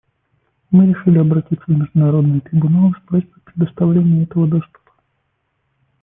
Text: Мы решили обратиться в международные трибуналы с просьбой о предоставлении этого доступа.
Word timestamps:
Мы 0.71 0.87
решили 0.87 1.19
обратиться 1.19 1.63
в 1.67 1.77
международные 1.77 2.41
трибуналы 2.41 2.95
с 2.97 3.07
просьбой 3.07 3.37
о 3.45 3.51
предоставлении 3.51 4.23
этого 4.23 4.47
доступа. 4.47 4.93